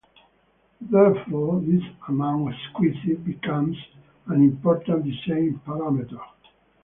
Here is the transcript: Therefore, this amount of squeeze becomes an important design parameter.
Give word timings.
Therefore, 0.89 1.59
this 1.61 1.83
amount 2.07 2.47
of 2.49 2.55
squeeze 2.71 3.19
becomes 3.19 3.77
an 4.29 4.41
important 4.41 5.03
design 5.05 5.61
parameter. 5.63 6.19